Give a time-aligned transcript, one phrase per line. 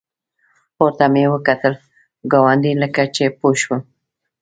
[0.75, 1.73] پورته مې وکتل،
[2.31, 3.75] ګاونډي لکه چې پوه شو.